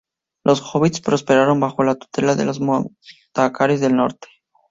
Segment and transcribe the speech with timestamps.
[0.43, 4.29] Los Hobbits prosperan bajo la tutela de los Montaraces del Norte.